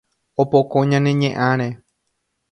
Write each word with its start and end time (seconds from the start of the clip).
Opoko 0.41 0.77
ñane 0.89 1.11
ñe'ãre 1.21 1.67